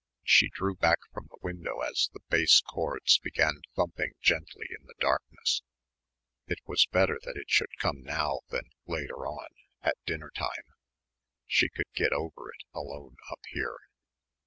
[0.23, 4.95] She drew back from the window as the bass chords began thumping gently in the
[4.99, 5.61] darkness.
[6.47, 9.49] It was better that it should come now than later on,
[9.83, 10.65] at dinner time.
[11.45, 13.77] She could get over it alone up here.